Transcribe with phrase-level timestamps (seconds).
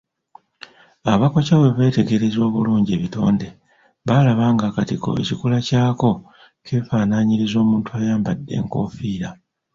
[1.13, 3.47] Abaakoca bwe beetegereza obulungi ebitonde,
[4.07, 6.09] baalaba ng’akatiko ekikula kyako
[6.65, 9.29] kyefaanaaniriza omuntu ayambadde enkoofiira.